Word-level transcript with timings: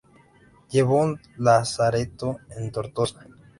Llevó 0.71 0.99
un 1.03 1.21
lazareto 1.37 2.39
en 2.57 2.71
Tortosa. 2.71 3.23